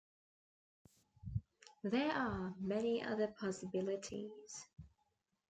There 1.83 2.11
are 2.11 2.55
many 2.59 3.03
other 3.03 3.27
possibilities. 3.27 4.65